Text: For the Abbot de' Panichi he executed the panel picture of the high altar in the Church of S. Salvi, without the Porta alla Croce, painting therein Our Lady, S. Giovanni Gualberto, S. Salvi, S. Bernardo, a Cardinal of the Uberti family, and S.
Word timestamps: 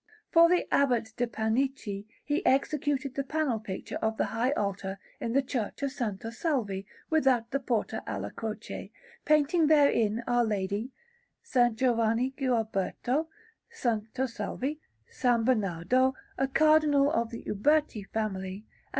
For 0.31 0.49
the 0.49 0.65
Abbot 0.73 1.13
de' 1.15 1.27
Panichi 1.27 2.07
he 2.23 2.43
executed 2.43 3.13
the 3.13 3.23
panel 3.23 3.59
picture 3.59 3.97
of 3.97 4.17
the 4.17 4.25
high 4.33 4.51
altar 4.53 4.97
in 5.19 5.33
the 5.33 5.43
Church 5.43 5.83
of 5.83 5.91
S. 5.91 6.37
Salvi, 6.39 6.87
without 7.11 7.51
the 7.51 7.59
Porta 7.59 8.01
alla 8.07 8.31
Croce, 8.31 8.91
painting 9.25 9.67
therein 9.67 10.23
Our 10.25 10.43
Lady, 10.43 10.91
S. 11.43 11.71
Giovanni 11.75 12.31
Gualberto, 12.31 13.27
S. 13.71 14.01
Salvi, 14.33 14.79
S. 15.07 15.21
Bernardo, 15.43 16.15
a 16.35 16.47
Cardinal 16.47 17.11
of 17.11 17.29
the 17.29 17.43
Uberti 17.43 18.01
family, 18.11 18.55
and 18.55 18.63
S. 18.63 18.67